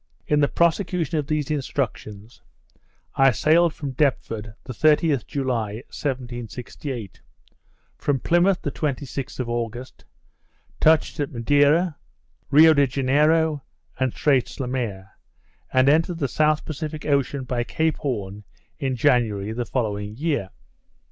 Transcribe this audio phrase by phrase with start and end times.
[0.25, 2.41] In the prosecution of these instructions,
[3.13, 7.21] I sailed from Deptford the 30th July, 1768;
[7.99, 10.03] from Plymouth the 26th of August,
[10.79, 11.97] touched at Madeira,
[12.49, 13.61] Rio de Janeiro,
[13.99, 15.11] and Straits Le Maire,
[15.71, 18.43] and entered the South Pacific Ocean by Cape Horn
[18.79, 20.49] in January the following year.